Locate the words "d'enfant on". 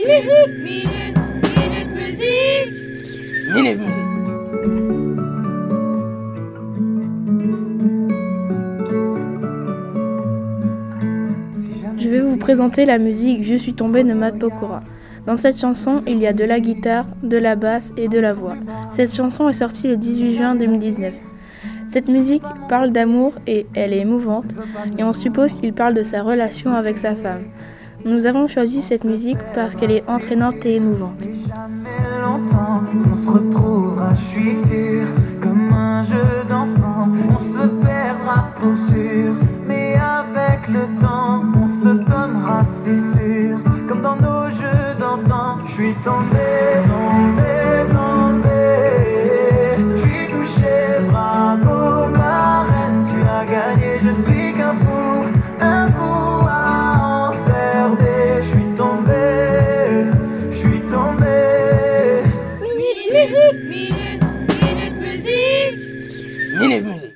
36.48-37.38